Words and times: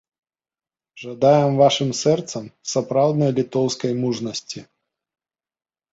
Жадаем 1.01 1.53
вашым 1.61 1.89
сэрцам 2.01 2.45
сапраўднай 2.73 3.31
літоўскай 3.41 3.91
мужнасці! 4.03 4.59